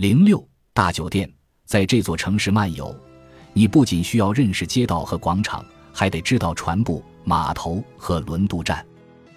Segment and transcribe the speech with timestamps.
[0.00, 0.42] 零六
[0.72, 1.30] 大酒店
[1.66, 2.98] 在这座城市漫游，
[3.52, 8.82] 你不仅需要认识街道和广场，还得知道船埠、码头和轮渡站。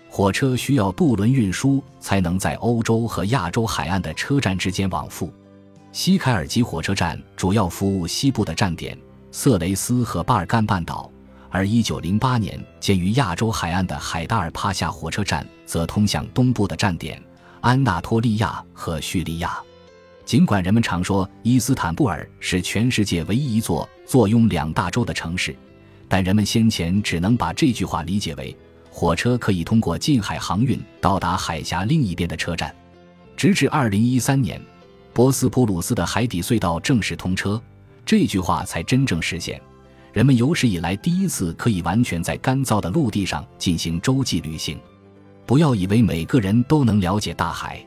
[0.10, 5.29] 火车需要渡轮运输，才能在欧洲和亚洲海岸的车站之间往复。
[5.91, 8.98] 西凯尔基火车站主要服务西部的站点
[9.34, 11.11] 色雷斯和巴尔干半岛，
[11.50, 17.21] 而1908年建于亚洲海岸的海达尔帕夏火车站则通向东部的站点
[17.59, 19.61] 安纳托利亚和叙利亚。
[20.26, 25.55] 尽管人们常说伊斯坦布尔是全世界唯一一座坐拥两大洲的城市，
[26.08, 28.55] 但人们先前只能把这句话理解为。
[28.90, 32.73] 火车可以通过近海航运到达海峡另一边的车站，
[33.36, 34.62] 直至二零一三年，
[35.12, 37.59] 博斯普鲁斯的海底隧道正式通车，
[38.05, 39.59] 这句话才真正实现。
[40.14, 44.80] 人们有史以来第一次可以完全在干燥的陆地上进行洲际旅行。
[45.45, 47.84] 不要以为每个人都能了解大海。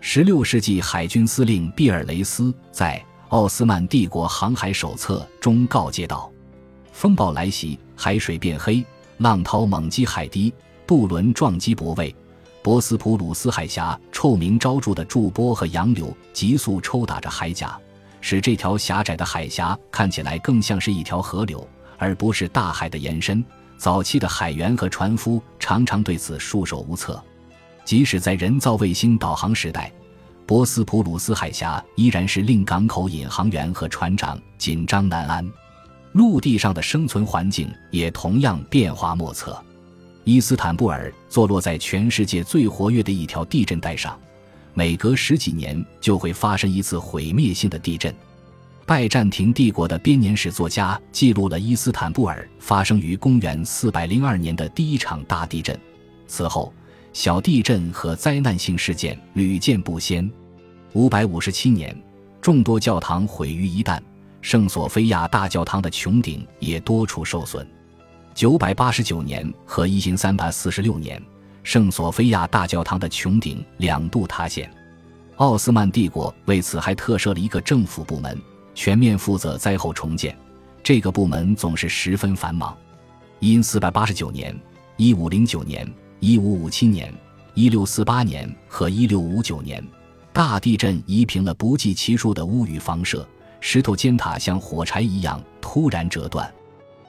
[0.00, 6.30] 十六世纪海军司令毕尔雷斯在《奥斯曼帝国航海手册》中告诫道
[6.92, 8.84] ：“风暴来袭，海水变黑。”
[9.18, 10.54] 浪涛猛击海堤，
[10.86, 12.14] 渡轮撞击泊位，
[12.62, 17.76] 博斯普鲁斯海峡臭名昭著的筑波和洋流急速抽打着海甲，
[18.20, 21.66] 使这条狭窄的海峡看起来更像是一条河流，
[21.98, 23.44] 而不是大海的延伸。
[23.76, 27.20] 早期的海员和船夫常常对此束手无策。
[27.88, 29.90] 即使在人造卫星导航时代，
[30.44, 35.50] 博斯普鲁斯海峡依然是令港口引航员和船长紧张难安。
[36.12, 39.58] 陆地上的生存环境也同样变化莫测。
[40.24, 44.20] 伊斯坦布尔坐落在全世界最活跃的一条地震带上，
[44.74, 48.14] 每隔十几年就会发生一次毁灭性的地震。
[48.84, 55.74] 拜占庭帝国的编年史作家记录了伊斯坦布尔发生于公元402年的第一场大地震，
[56.26, 56.70] 此后
[57.12, 60.30] 小地震和灾难性事件屡见不鲜。
[60.94, 61.96] 557年，
[62.40, 64.00] 众多教堂毁于一旦。
[64.40, 67.68] 圣索菲亚大教堂的穹顶也多处受损。
[68.34, 71.20] 九百八十九年和一零三百四十六年，
[71.64, 74.70] 圣索菲亚大教堂的穹顶两度塌陷。
[75.36, 78.40] 奥斯曼帝国为此还特设了一个政府部门，
[78.74, 80.36] 全面负责灾后重建。
[80.84, 82.76] 这个部门总是十分繁忙。
[83.40, 84.56] 因四百八十九年、
[84.96, 85.86] 一五零九年、
[86.20, 87.14] 一五五七年、
[87.54, 89.84] 一六四八年和一六五九年，
[90.32, 93.26] 大地震夷平了不计其数的屋宇房舍。
[93.60, 96.52] 石头尖塔像火柴一样突然折断。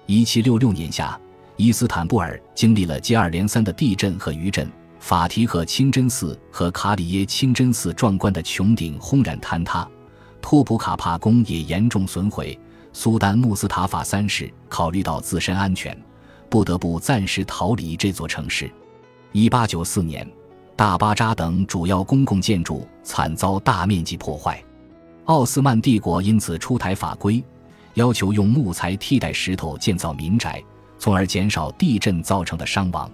[0.05, 1.19] 一七六六年夏，
[1.57, 4.67] 伊斯坦布尔经历了接二连三的地震和余震，
[4.99, 9.87] 法提赫清真寺和卡里耶清真寺壮观的穹顶轰然坍塌，
[10.41, 12.57] 托普卡帕宫也严重损毁。
[12.93, 15.95] 苏丹穆斯塔法三世考虑到自身安全，
[16.49, 18.69] 不得不暂时逃离这座城市。
[19.31, 20.27] 一八九四年，
[20.75, 24.59] 大巴扎等主要公共建筑惨遭大面积破坏。
[25.25, 27.43] 奥斯曼帝国因此出台法规，
[27.93, 30.63] 要求用木材替代石头建造民宅，
[30.97, 33.07] 从而减少地震造成的伤亡。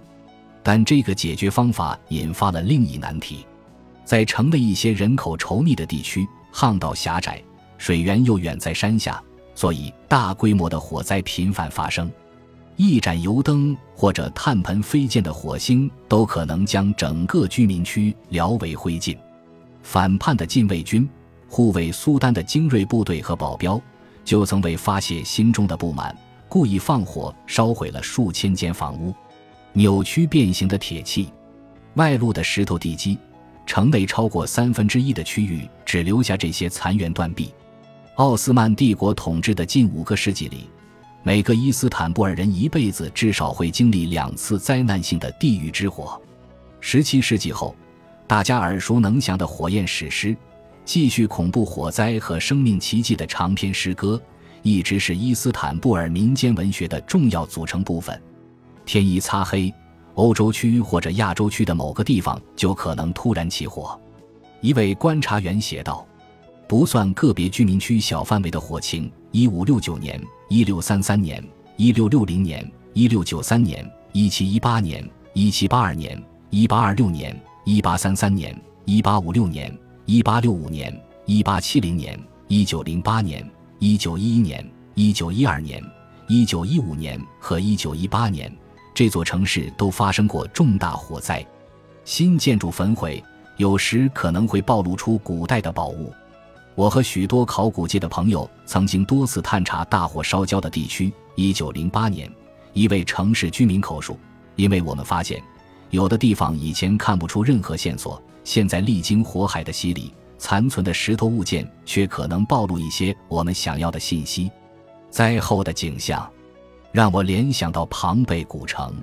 [0.62, 3.46] 但这个解决方法引发了另一难题：
[4.02, 7.42] 在城内一些人口稠密的地区，巷道狭窄，
[7.76, 9.22] 水源又远在山下，
[9.54, 12.10] 所以大规模的火灾频繁发生。
[12.76, 19.16] 一盏油灯或者炭盆飞溅的火星，都可能将整个居民区燎为灰烬。
[19.82, 21.08] 反叛的禁卫军。
[21.48, 23.80] 护卫苏丹的精锐部队和保镖，
[24.24, 26.14] 就曾为发泄心中的不满，
[26.48, 29.14] 故意放火烧毁了数千间房屋。
[29.72, 31.28] 扭曲变形的铁器，
[31.94, 33.16] 外露的石头地基，
[33.64, 37.54] 城内超过三分之一的区域只留下这些残垣断壁。
[38.16, 40.68] 奥斯曼帝国统治的近五个世纪里，
[41.22, 46.20] 每个伊斯坦布尔人一辈子至少会经历两次灾难性的地狱之火。
[46.80, 47.74] 十七世纪后，
[48.26, 50.36] 大家耳熟能详的火焰史诗。
[50.84, 54.22] 继续恐怖火灾和生命奇迹的长篇诗歌，
[54.62, 58.22] 一直是伊斯坦布尔民间文学的重要组成部分。
[58.84, 59.74] 天一擦黑，
[60.14, 64.00] 欧洲区或者亚洲区的某个地方就可能突然起火。
[64.60, 66.06] 一位观察员写道
[66.68, 71.42] ：“不算个别居民区小范围的火情，一五六九年、一六三三年、
[71.76, 79.76] 一六六零年、一六九三年、一七一八年、一七八二年、一八二六年、一八三三年、一八五六年。”
[80.06, 82.16] 一八六五年、一八七零年、
[82.46, 83.44] 一九零八年、
[83.80, 84.64] 一九一一年、
[84.94, 85.82] 一九一二年、
[86.28, 88.48] 一九一五年和一九一八年，
[88.94, 91.44] 这座城市都发生过重大火灾。
[92.04, 93.20] 新建筑焚毁
[93.56, 96.12] 有时可能会暴露出古代的宝物。
[96.76, 101.10] 我和许多考古界的朋友曾经多次探查大火烧焦的地区。
[101.34, 102.30] 一九零八年，
[102.74, 104.18] 一位城市居民口述
[104.56, 105.42] ：“因为我们发现，
[105.88, 114.50] 有的地方以前看不出任何线索。”现在历经火海的洗礼，残存的石头物件却可能暴露一些我们想要的信息。
[115.10, 116.30] 灾后的景象，
[116.92, 118.94] 让我联想到庞贝古城。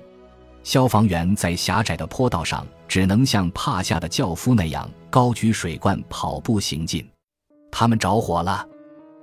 [0.63, 7.05] 消防员在狭窄的坡道上，只能像帕夏的轿夫那样高举水罐跑步行进。
[7.75, 8.63] 他们着火了，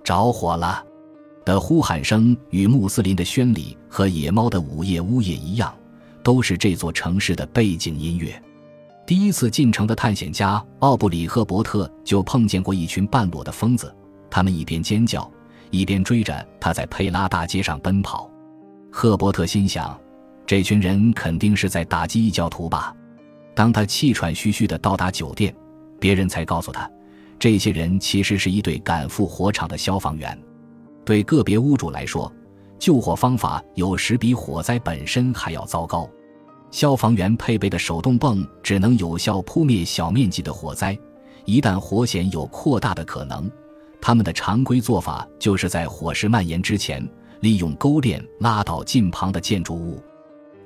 [0.02, 0.84] 着火了！
[1.44, 5.72] 的呼喊声与穆斯林的宣礼和野猫的午夜呜咽一样，
[6.24, 8.42] 都是这座城市的背景音乐。
[9.06, 13.94] 第一次进城的探险家奥布里赫伯特就碰见过一群半裸的疯子，
[14.28, 15.30] 他们一边尖叫，
[15.70, 18.28] 一边追着他在佩拉大街上奔跑。
[18.90, 19.96] 赫伯特心想。
[20.44, 22.92] 这群人肯定是在打击异教徒吧？
[23.54, 25.54] 当他气喘吁吁地到达酒店，
[26.00, 26.90] 别人才告诉他，
[27.40, 30.38] 这些人其实是一队赶赴火场的消防员。
[31.06, 32.30] 对个别屋主来说，
[32.78, 36.08] 救火方法有时比火灾本身还要糟糕。
[36.70, 40.96] 消防员配备的手动泵只能有效扑灭小面积的火灾，
[41.46, 43.50] 一旦火险有扩大的可能，
[44.02, 47.02] 他们的常规做法就是在火势蔓延之前，
[47.40, 49.98] 利用钩链拉倒近旁的建筑物。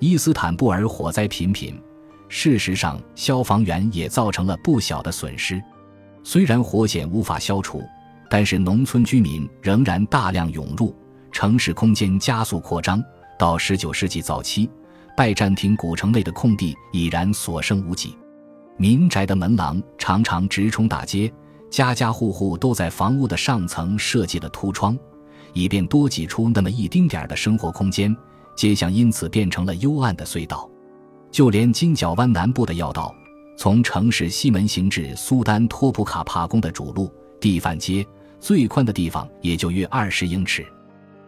[0.00, 1.80] 伊斯坦布尔火灾频频，
[2.28, 5.62] 事实上，消防员也造成了不小的损失。
[6.26, 7.82] 虽然火险无法消除，
[8.30, 10.96] 但是农村居民仍然大量涌入，
[11.30, 13.00] 城市空间加速扩张。
[13.38, 14.70] 到19世纪早期，
[15.14, 18.16] 拜占庭古城内的空地已然所剩无几，
[18.78, 21.30] 民宅的门廊常常直冲大街，
[21.70, 24.98] 家家户户都在房屋的上层设计了凸窗，
[25.52, 28.16] 以便多挤出那么一丁点儿的生活空间。
[28.56, 30.70] 街巷因此变成了幽暗的隧道，
[31.30, 33.12] 就连金角湾南部的要道，
[33.56, 37.10] 从城市西门行至苏丹托普卡帕宫的主路
[37.40, 38.06] 地范街，
[38.40, 40.66] 最宽的地方也就约二十英尺。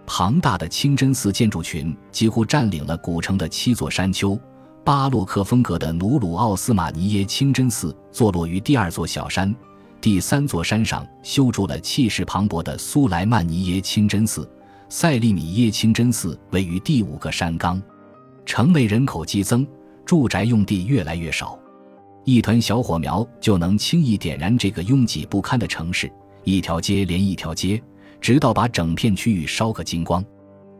[0.06, 4.38] 庞大的清真寺建筑群几乎占领了古城的七座山丘。
[4.84, 9.52] 巴洛克风格的努鲁奥斯马尼耶清真寺坐落于第二座小山，
[10.00, 14.48] 第三座山上修筑了气势磅礴的苏莱曼尼耶清真寺。
[14.88, 17.82] 塞利米耶清真寺位于第五个山冈，
[18.44, 19.66] 城内人口激增，
[20.04, 21.58] 住宅用地越来越少，
[22.26, 26.10] 一团小火苗就能轻易点燃这个拥挤不堪的城市，
[26.42, 27.80] 一条街连一条街，
[28.20, 30.24] 直到把整片区域烧个精光。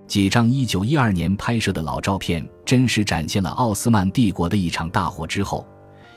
[0.09, 5.65] 几张1912年拍摄的老照片，真实展现了奥斯曼帝国的一场大火之后，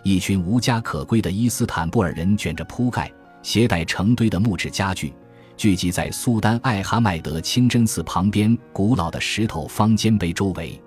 [0.04, 3.12] 一群无家可归的伊斯坦布尔人卷着铺盖，
[3.44, 5.14] 携带成堆的木质家具。
[5.56, 10.82] 聚集在苏丹艾哈迈德清真寺旁边古老的石头方尖碑周围。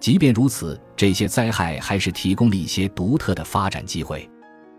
[0.00, 4.28] 即便如此，这些灾害还是提供了一些独特的发展机会。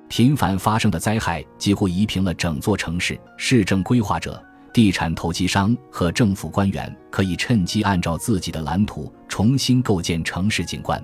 [0.07, 3.19] 频繁发生的灾害几乎夷平了整座城市。
[3.37, 4.41] 市政规划者、
[4.73, 11.03] 地产投机商和政府官员可以趁机按照自己的蓝图重新构建城市景观。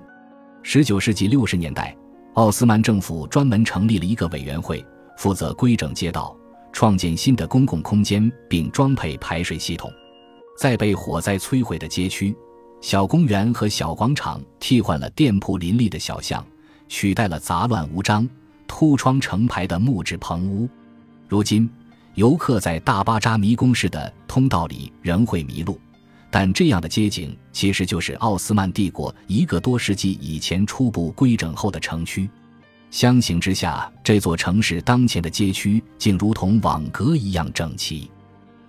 [0.63, 1.95] 19世纪60年代，
[2.33, 4.83] 奥斯曼政府专门成立了一个委员会，
[5.17, 6.35] 负责规整街道。
[6.73, 9.89] 创建新的公共空间，并装配排水系统，
[10.59, 12.35] 在被火灾摧毁的街区，
[12.81, 16.45] 小公园和小广场替换了店铺林立的小巷，
[16.87, 18.27] 取代了杂乱无章、
[18.67, 20.69] 凸窗成排的木质棚屋。
[21.27, 21.67] 如今，
[22.13, 25.79] 游客在大巴扎迷宫式的通道里仍会迷路，
[26.29, 32.29] 但这样的街景其实就是奥斯曼帝国一个多世纪以前初步规整后的城区。
[32.91, 38.09] 相形之下，这座城市当前的街区竟如同网格一样整齐。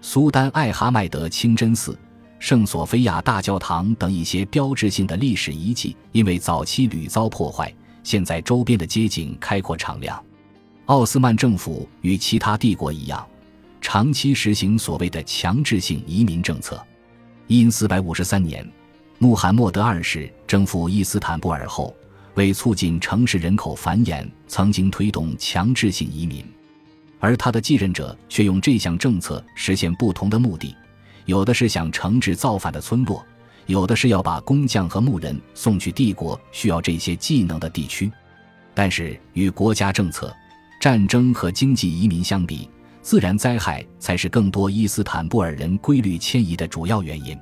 [0.00, 1.96] 苏丹艾哈迈德清真寺、
[2.38, 10.22] 圣索菲亚大教堂等一些标志性的历史遗迹，因为早期屡遭破坏，现在周边的街景开阔敞亮。
[10.86, 13.26] 奥斯曼政府与其他帝国一样，
[13.80, 16.80] 长期实行所谓的强制性移民政策。
[17.46, 18.68] 因四百五十三年，
[19.18, 21.94] 穆罕默德二世征服伊斯坦布尔后。
[22.34, 26.44] 为促进城市人口繁衍，曾经推动强制性移民，
[27.18, 30.76] 而他的继任者却用这项政策实现不同的目的：
[31.26, 33.24] 有的是想惩治造反的村落，
[33.66, 38.10] 有的是要把工匠和牧人送去帝国需要这些技能的地区。
[38.74, 40.34] 但是，与国家政策、
[40.80, 42.70] 战争和经济移民相比，
[43.02, 47.38] 自然灾害才是更多伊斯坦布尔人规律迁移的主要原因。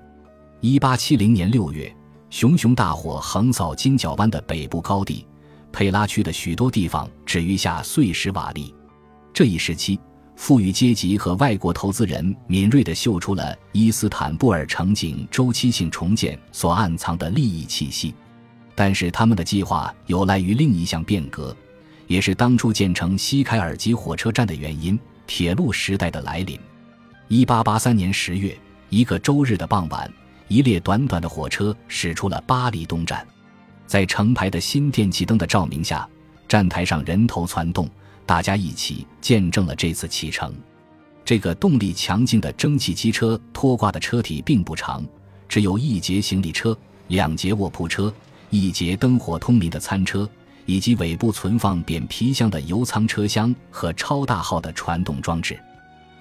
[0.60, 1.94] 一八七零年六月。
[2.30, 5.24] 熊熊大火横扫金角湾的北部高地，
[5.70, 8.74] 佩拉区的许多地方只余下碎石瓦砾。
[9.32, 10.00] 这一时期，
[10.36, 18.14] 富裕阶级和外国投资人敏锐地嗅出了伊斯坦布尔城景周期性重建所暗藏的利益气息。
[18.74, 21.56] 但是，他们的计划有赖于另一项变革，
[22.06, 26.58] 也是当初建成西凯尔吉火车站的原因——铁路时代的来临。
[27.28, 28.58] 一八八三年十月，
[28.90, 30.12] 一个周日的傍晚。
[30.48, 33.26] 一列短短的火车驶出了巴黎东站，
[33.86, 36.06] 在成排的新电气灯的照明下，
[36.46, 37.88] 站台上人头攒动，
[38.26, 40.54] 大家一起见证了这次启程。
[41.24, 45.04] 这个动力强劲的蒸汽机车拖挂的车体并不长，
[45.48, 46.76] 只有一节行李车、
[47.08, 48.12] 两节卧铺车、
[48.50, 50.28] 一节灯火通明的餐车，
[50.66, 55.58] 以及尾部存放扁皮箱的油舱车厢和超大号的传动装置。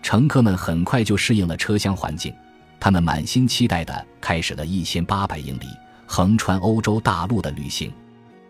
[0.02, 2.34] 乘客们很快就适应了车厢环境，
[2.80, 5.68] 他们满心期待地开始了一千八百英里
[6.06, 7.92] 横穿欧洲大陆的旅行。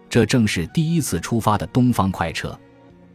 [0.07, 2.55] 这正是第一次出发的东方快车。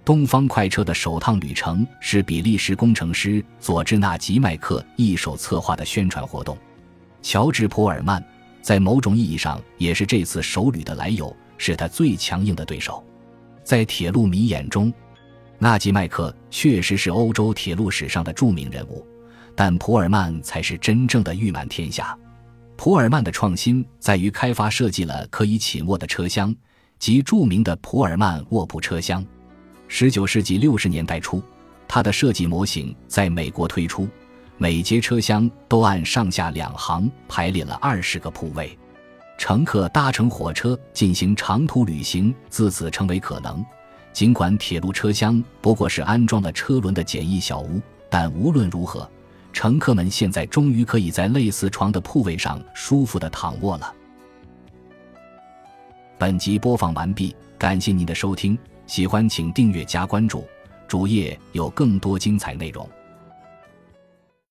[0.09, 6.57] 东方快车的首趟旅程是比利时工程师佐治纳吉麦克一手策划的宣传活动。
[7.21, 8.25] 乔治普尔曼
[8.63, 13.05] 在某种意义上也是这次首旅的来由，是他最强硬的对手。
[13.63, 14.91] 在铁路迷眼中，
[15.59, 19.07] 纳吉麦克确实是欧洲铁路史上的著名人物，
[19.55, 22.17] 但普尔曼才是真正的誉满天下。
[22.79, 26.57] 普尔曼的创新在于开发设计了可以起卧的车厢，
[26.99, 29.23] 即著名的普尔曼卧铺车厢。
[29.91, 31.43] 十九世纪六十年代初，
[31.89, 34.07] 他的设计模型在美国推出，
[34.59, 38.79] 每节车厢都按上下两行排列了二十个铺位，
[39.39, 43.65] 乘客搭乘火车进行长途旅行自此成为可能。
[44.13, 47.81] 尽管铁路车厢不过是安装了车轮的简易小屋，
[48.11, 49.09] 但无论如何，
[49.55, 53.95] 乘客们现在终于可以在类似床的铺位上舒服地躺卧了。
[56.19, 58.59] 本集播放完毕，感谢您的收听。
[58.89, 60.49] 喜欢请订阅加关注，
[60.89, 62.89] 主页有更多精彩内容。